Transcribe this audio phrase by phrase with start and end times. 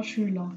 [0.00, 0.52] treuer Schüler.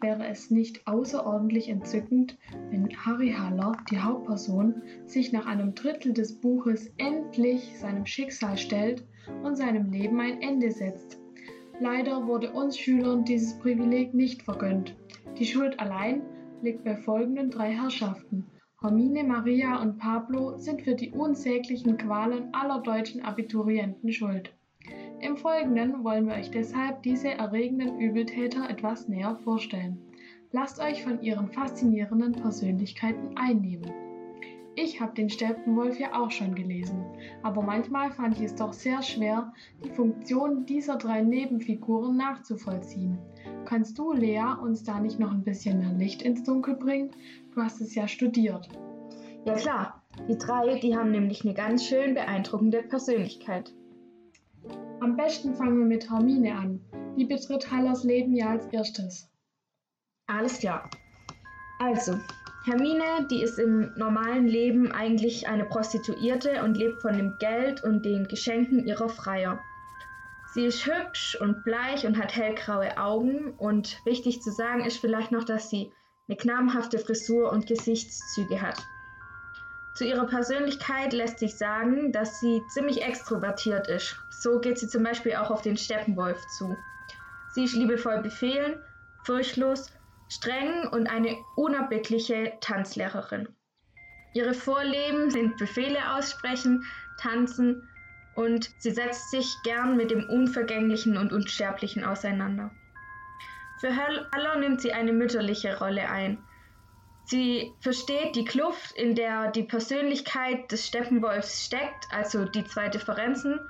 [0.00, 2.36] Wäre es nicht außerordentlich entzückend,
[2.70, 9.04] wenn Harry Haller, die Hauptperson, sich nach einem Drittel des Buches endlich seinem Schicksal stellt
[9.44, 11.20] und seinem Leben ein Ende setzt?
[11.80, 14.96] Leider wurde uns Schülern dieses Privileg nicht vergönnt.
[15.38, 16.22] Die Schuld allein
[16.60, 18.46] liegt bei folgenden drei Herrschaften.
[18.80, 24.52] Hermine, Maria und Pablo sind für die unsäglichen Qualen aller deutschen Abiturienten schuld.
[25.22, 30.02] Im Folgenden wollen wir euch deshalb diese erregenden Übeltäter etwas näher vorstellen.
[30.50, 33.88] Lasst euch von ihren faszinierenden Persönlichkeiten einnehmen.
[34.74, 37.04] Ich habe den Steppenwolf ja auch schon gelesen,
[37.44, 39.52] aber manchmal fand ich es doch sehr schwer,
[39.84, 43.16] die Funktion dieser drei Nebenfiguren nachzuvollziehen.
[43.64, 47.12] Kannst du, Lea, uns da nicht noch ein bisschen mehr Licht ins Dunkel bringen?
[47.54, 48.68] Du hast es ja studiert.
[49.44, 53.72] Ja klar, die drei, die haben nämlich eine ganz schön beeindruckende Persönlichkeit.
[55.02, 56.80] Am besten fangen wir mit Hermine an.
[57.16, 59.28] Die betritt Hallers Leben ja als erstes.
[60.28, 60.88] Alles klar.
[61.80, 62.20] Also,
[62.66, 68.04] Hermine, die ist im normalen Leben eigentlich eine Prostituierte und lebt von dem Geld und
[68.04, 69.58] den Geschenken ihrer Freier.
[70.54, 75.32] Sie ist hübsch und bleich und hat hellgraue Augen und wichtig zu sagen ist vielleicht
[75.32, 75.90] noch, dass sie
[76.28, 78.78] eine knabenhafte Frisur und Gesichtszüge hat.
[79.94, 84.16] Zu ihrer Persönlichkeit lässt sich sagen, dass sie ziemlich extrovertiert ist.
[84.30, 86.76] So geht sie zum Beispiel auch auf den Steppenwolf zu.
[87.52, 88.76] Sie ist liebevoll befehlen,
[89.24, 89.90] furchtlos,
[90.28, 93.48] streng und eine unerbittliche Tanzlehrerin.
[94.32, 96.84] Ihre Vorleben sind Befehle aussprechen,
[97.20, 97.86] tanzen
[98.34, 102.70] und sie setzt sich gern mit dem Unvergänglichen und Unsterblichen auseinander.
[103.80, 106.38] Für Haller nimmt sie eine mütterliche Rolle ein.
[107.24, 113.60] Sie versteht die Kluft, in der die Persönlichkeit des Steppenwolfs steckt, also die zwei Differenzen,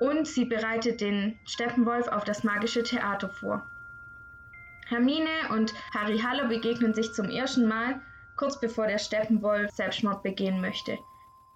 [0.00, 3.66] und sie bereitet den Steppenwolf auf das magische Theater vor.
[4.86, 8.00] Hermine und Harry Haller begegnen sich zum ersten Mal,
[8.36, 10.98] kurz bevor der Steppenwolf Selbstmord begehen möchte.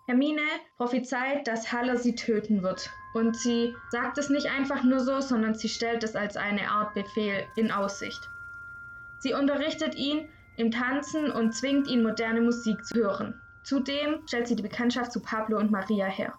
[0.06, 0.42] Hermine
[0.78, 2.90] prophezeit, dass Haller sie töten wird.
[3.12, 6.94] Und sie sagt es nicht einfach nur so, sondern sie stellt es als eine Art
[6.94, 8.30] Befehl in Aussicht.
[9.18, 10.26] Sie unterrichtet ihn
[10.58, 13.40] im Tanzen und zwingt ihn, moderne Musik zu hören.
[13.62, 16.34] Zudem stellt sie die Bekanntschaft zu Pablo und Maria her.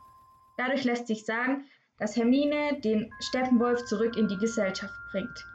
[0.57, 1.65] Dadurch lässt sich sagen,
[1.97, 5.45] dass Hermine den Steppenwolf zurück in die Gesellschaft bringt.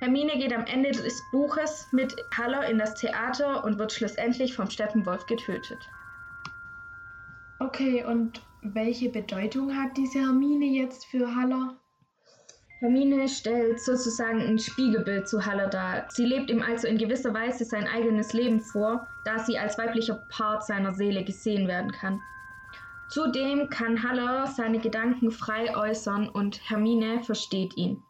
[0.00, 4.68] Hermine geht am Ende des Buches mit Haller in das Theater und wird schlussendlich vom
[4.68, 5.78] Steppenwolf getötet.
[7.60, 11.76] Okay, und welche Bedeutung hat diese Hermine jetzt für Haller?
[12.82, 16.06] Hermine stellt sozusagen ein Spiegelbild zu Haller dar.
[16.08, 20.16] Sie lebt ihm also in gewisser Weise sein eigenes Leben vor, da sie als weiblicher
[20.28, 22.20] Part seiner Seele gesehen werden kann.
[23.08, 28.02] Zudem kann Haller seine Gedanken frei äußern und Hermine versteht ihn.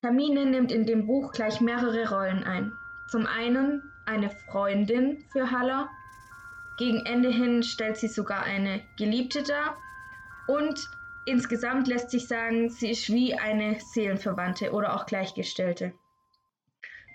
[0.00, 2.72] Hermine nimmt in dem Buch gleich mehrere Rollen ein.
[3.10, 5.90] Zum einen eine Freundin für Haller,
[6.78, 9.76] gegen Ende hin stellt sie sogar eine Geliebte dar
[10.46, 10.88] und
[11.26, 15.92] Insgesamt lässt sich sagen, sie ist wie eine Seelenverwandte oder auch Gleichgestellte.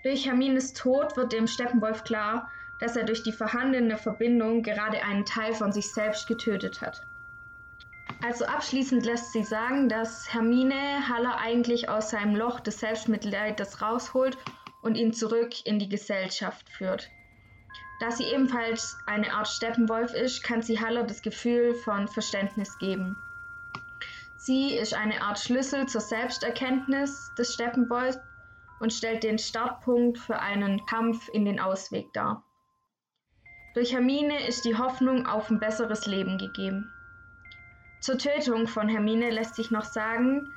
[0.04, 5.24] Durch Hermines Tod wird dem Steppenwolf klar, dass er durch die vorhandene Verbindung gerade einen
[5.24, 7.06] Teil von sich selbst getötet hat.
[8.22, 14.36] Also abschließend lässt sich sagen, dass Hermine Haller eigentlich aus seinem Loch des Selbstmitleides rausholt
[14.82, 17.10] und ihn zurück in die Gesellschaft führt.
[18.00, 23.16] Da sie ebenfalls eine Art Steppenwolf ist, kann sie Haller das Gefühl von Verständnis geben.
[24.46, 28.18] Sie ist eine Art Schlüssel zur Selbsterkenntnis des Steppenwolfs
[28.78, 32.44] und stellt den Startpunkt für einen Kampf in den Ausweg dar.
[33.72, 36.92] Durch Hermine ist die Hoffnung auf ein besseres Leben gegeben.
[38.00, 40.52] Zur Tötung von Hermine lässt sich noch sagen,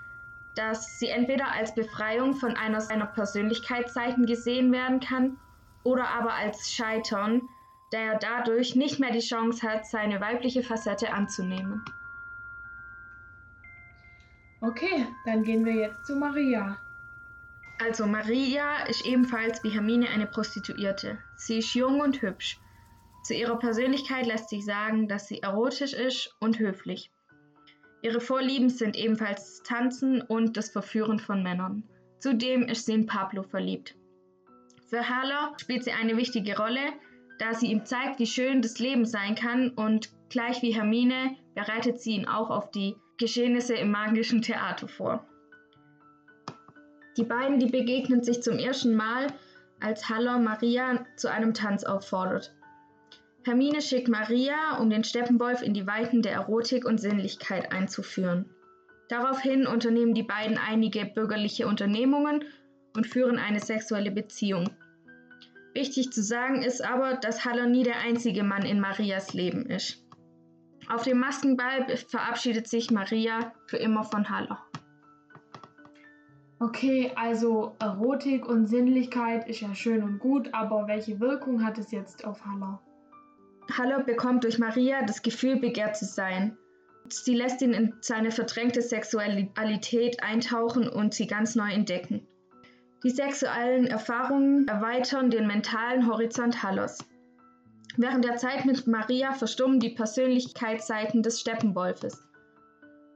[0.55, 5.37] dass sie entweder als Befreiung von einer seiner Persönlichkeitsseiten gesehen werden kann
[5.85, 7.47] oder aber als Scheitern,
[7.91, 11.85] da er dadurch nicht mehr die Chance hat, seine weibliche Facette anzunehmen.
[14.61, 16.77] Okay, dann gehen wir jetzt zu Maria.
[17.79, 21.19] Also Maria ist ebenfalls wie Hermine eine Prostituierte.
[21.35, 22.59] Sie ist jung und hübsch.
[23.23, 27.11] Zu ihrer Persönlichkeit lässt sich sagen, dass sie erotisch ist und höflich.
[28.01, 31.83] Ihre Vorlieben sind ebenfalls das Tanzen und das Verführen von Männern.
[32.19, 33.95] Zudem ist sie in Pablo verliebt.
[34.87, 36.93] Für Haller spielt sie eine wichtige Rolle,
[37.37, 41.99] da sie ihm zeigt, wie schön das Leben sein kann und gleich wie Hermine bereitet
[41.99, 45.27] sie ihn auch auf die Geschehnisse im magischen Theater vor.
[47.17, 49.27] Die beiden, die begegnen sich zum ersten Mal,
[49.79, 52.53] als Haller Maria zu einem Tanz auffordert.
[53.43, 58.45] Hermine schickt Maria, um den Steppenwolf in die Weiten der Erotik und Sinnlichkeit einzuführen.
[59.09, 62.43] Daraufhin unternehmen die beiden einige bürgerliche Unternehmungen
[62.95, 64.69] und führen eine sexuelle Beziehung.
[65.73, 70.03] Wichtig zu sagen ist aber, dass Haller nie der einzige Mann in Marias Leben ist.
[70.89, 74.63] Auf dem Maskenball verabschiedet sich Maria für immer von Haller.
[76.59, 81.91] Okay, also Erotik und Sinnlichkeit ist ja schön und gut, aber welche Wirkung hat es
[81.91, 82.81] jetzt auf Haller?
[83.77, 86.57] Haller bekommt durch Maria das Gefühl, begehrt zu sein.
[87.09, 92.25] Sie lässt ihn in seine verdrängte Sexualität eintauchen und sie ganz neu entdecken.
[93.03, 96.97] Die sexuellen Erfahrungen erweitern den mentalen Horizont Hallers.
[97.99, 102.23] Während der Zeit mit Maria verstummen die Persönlichkeitsseiten des Steppenwolfes.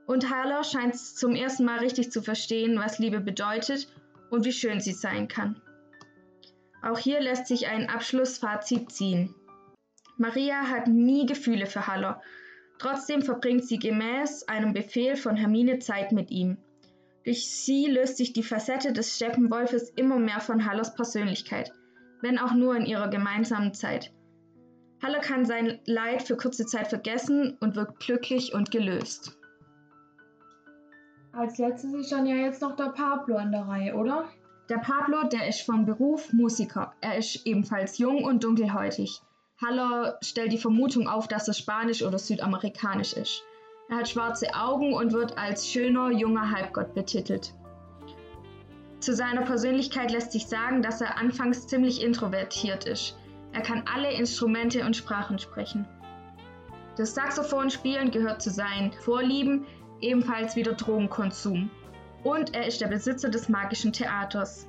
[0.07, 3.87] Und Haller scheint zum ersten Mal richtig zu verstehen, was Liebe bedeutet
[4.31, 5.61] und wie schön sie sein kann.
[6.81, 9.35] Auch hier lässt sich ein Abschlussfazit ziehen.
[10.17, 12.19] Maria hat nie Gefühle für Haller.
[12.79, 16.57] Trotzdem verbringt sie gemäß einem Befehl von Hermine Zeit mit ihm.
[17.23, 21.71] Durch sie löst sich die Facette des Steppenwolfes immer mehr von Hallers Persönlichkeit,
[22.21, 24.11] wenn auch nur in ihrer gemeinsamen Zeit.
[25.01, 29.37] Haller kann sein Leid für kurze Zeit vergessen und wird glücklich und gelöst.
[31.33, 34.25] Als letztes ist dann ja jetzt noch der Pablo an der Reihe, oder?
[34.69, 36.93] Der Pablo, der ist von Beruf Musiker.
[37.01, 39.21] Er ist ebenfalls jung und dunkelhäutig.
[39.61, 43.43] Haller stellt die Vermutung auf, dass er spanisch oder südamerikanisch ist.
[43.89, 47.53] Er hat schwarze Augen und wird als schöner junger Halbgott betitelt.
[48.99, 53.17] Zu seiner Persönlichkeit lässt sich sagen, dass er anfangs ziemlich introvertiert ist.
[53.53, 55.85] Er kann alle Instrumente und Sprachen sprechen.
[56.97, 59.65] Das Saxophonspielen gehört zu seinen Vorlieben,
[60.01, 61.69] ebenfalls wieder Drogenkonsum.
[62.23, 64.67] Und er ist der Besitzer des magischen Theaters.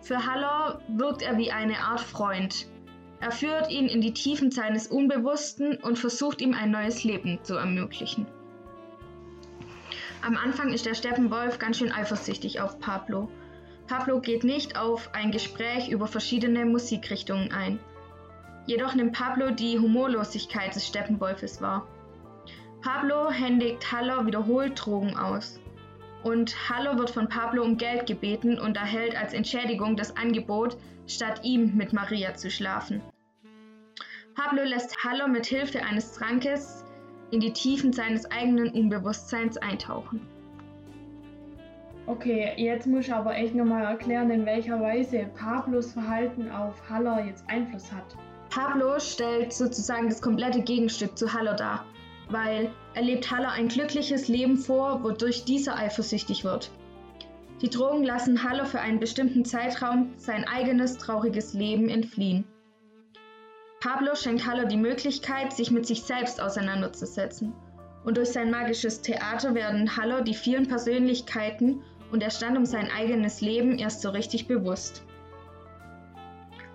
[0.00, 2.66] Für Haller wirkt er wie eine Art Freund.
[3.20, 7.56] Er führt ihn in die Tiefen seines Unbewussten und versucht ihm ein neues Leben zu
[7.56, 8.26] ermöglichen.
[10.22, 13.28] Am Anfang ist der Steppenwolf ganz schön eifersüchtig auf Pablo.
[13.90, 17.80] Pablo geht nicht auf ein Gespräch über verschiedene Musikrichtungen ein.
[18.66, 21.88] Jedoch nimmt Pablo die Humorlosigkeit des Steppenwolfes wahr.
[22.82, 25.58] Pablo händigt Haller wiederholt Drogen aus.
[26.22, 30.76] Und Haller wird von Pablo um Geld gebeten und erhält als Entschädigung das Angebot,
[31.08, 33.02] statt ihm mit Maria zu schlafen.
[34.36, 36.84] Pablo lässt Haller mit Hilfe eines Trankes
[37.32, 40.20] in die Tiefen seines eigenen Unbewusstseins eintauchen.
[42.06, 47.24] Okay, jetzt muss ich aber echt nochmal erklären, in welcher Weise Pablos Verhalten auf Haller
[47.24, 48.16] jetzt Einfluss hat.
[48.50, 51.84] Pablo stellt sozusagen das komplette Gegenstück zu Haller dar,
[52.28, 56.70] weil er lebt Haller ein glückliches Leben vor, wodurch dieser eifersüchtig wird.
[57.62, 62.44] Die Drogen lassen Haller für einen bestimmten Zeitraum sein eigenes trauriges Leben entfliehen.
[63.80, 67.52] Pablo schenkt Haller die Möglichkeit, sich mit sich selbst auseinanderzusetzen.
[68.04, 71.82] Und durch sein magisches Theater werden Haller die vielen Persönlichkeiten
[72.12, 75.02] und der Stand um sein eigenes Leben erst so richtig bewusst.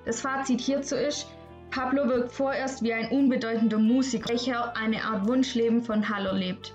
[0.06, 1.28] Das Fazit hierzu ist,
[1.72, 6.74] Pablo wirkt vorerst wie ein unbedeutender Musiker, welcher eine Art Wunschleben von Haller lebt.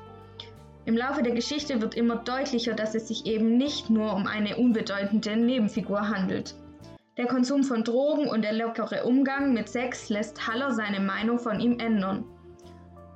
[0.84, 4.56] Im Laufe der Geschichte wird immer deutlicher, dass es sich eben nicht nur um eine
[4.56, 6.54] unbedeutende Nebenfigur handelt.
[7.16, 11.60] Der Konsum von Drogen und der lockere Umgang mit Sex lässt Haller seine Meinung von
[11.60, 12.24] ihm ändern.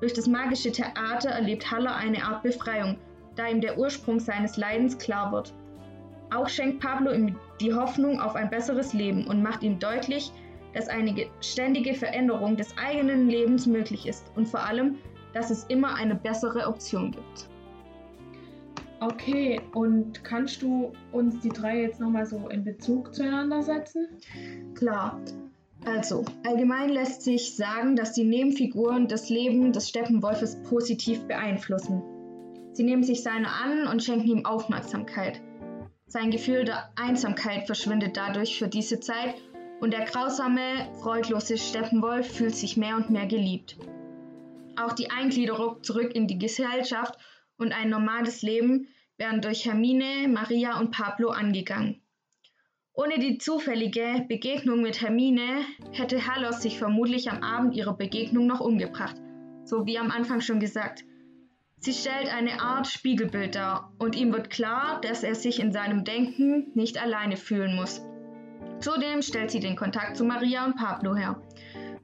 [0.01, 2.99] Durch das magische Theater erlebt Haller eine Art Befreiung,
[3.37, 5.55] da ihm der Ursprung seines Leidens klar wird.
[6.35, 10.33] Auch schenkt Pablo ihm die Hoffnung auf ein besseres Leben und macht ihm deutlich,
[10.73, 14.97] dass eine ständige Veränderung des eigenen Lebens möglich ist und vor allem,
[15.33, 17.49] dass es immer eine bessere Option gibt.
[19.01, 24.09] Okay, und kannst du uns die drei jetzt nochmal so in Bezug zueinander setzen?
[24.75, 25.21] Klar.
[25.85, 32.03] Also, allgemein lässt sich sagen, dass die Nebenfiguren das Leben des Steppenwolfes positiv beeinflussen.
[32.75, 35.41] Sie nehmen sich seiner an und schenken ihm Aufmerksamkeit.
[36.07, 39.37] Sein Gefühl der Einsamkeit verschwindet dadurch für diese Zeit
[39.81, 43.77] und der grausame, freudlose Steppenwolf fühlt sich mehr und mehr geliebt.
[44.77, 47.17] Auch die Eingliederung zurück in die Gesellschaft
[47.59, 48.89] und ein normales Leben
[49.19, 52.01] werden durch Hermine, Maria und Pablo angegangen.
[52.93, 58.61] Ohne die zufällige Begegnung mit Hermine hätte Halos sich vermutlich am Abend ihrer Begegnung noch
[58.61, 59.17] umgebracht,
[59.65, 61.05] so wie am Anfang schon gesagt.
[61.85, 66.03] Sie stellt eine Art Spiegelbild dar und ihm wird klar, dass er sich in seinem
[66.03, 68.01] Denken nicht alleine fühlen muss.
[68.81, 71.43] Zudem stellt sie den Kontakt zu Maria und Pablo her.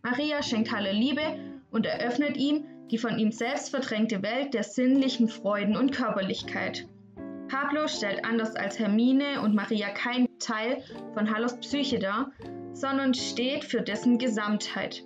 [0.02, 1.22] Maria schenkt Halle Liebe
[1.70, 6.86] und eröffnet ihm die von ihm selbst verdrängte Welt der sinnlichen Freuden und Körperlichkeit.
[7.48, 10.84] Pablo stellt anders als Hermine und Maria kein Teil
[11.14, 12.32] von Hallos Psyche dar,
[12.74, 15.04] sondern steht für dessen Gesamtheit.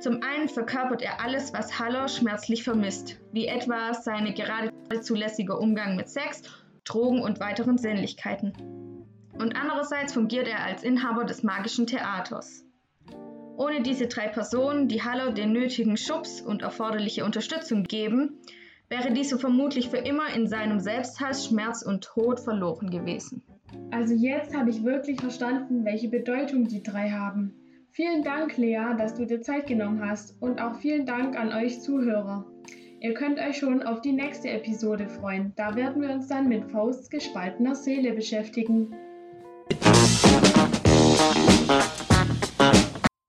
[0.00, 5.94] Zum einen verkörpert er alles, was Haller schmerzlich vermisst, wie etwa seine gerade zulässige Umgang
[5.94, 6.42] mit Sex,
[6.84, 8.54] Drogen und weiteren Sinnlichkeiten.
[9.34, 12.64] und andererseits fungiert er als Inhaber des magischen Theaters.
[13.58, 18.40] Ohne diese drei Personen, die Haller den nötigen Schubs und erforderliche Unterstützung geben,
[18.88, 23.42] wäre dieser vermutlich für immer in seinem Selbsthass, Schmerz und Tod verloren gewesen.
[23.90, 27.59] Also jetzt habe ich wirklich verstanden, welche Bedeutung die drei haben.
[27.92, 31.80] Vielen Dank, Lea, dass du dir Zeit genommen hast und auch vielen Dank an euch
[31.80, 32.46] Zuhörer.
[33.00, 35.52] Ihr könnt euch schon auf die nächste Episode freuen.
[35.56, 38.94] Da werden wir uns dann mit Fausts gespaltener Seele beschäftigen.